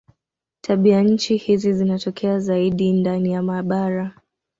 Tabianchi 0.61 1.37
hizi 1.37 1.73
zinatokea 1.73 2.39
zaidi 2.39 2.91
ndani 2.91 3.31
ya 3.31 3.43
mabara. 3.43 4.15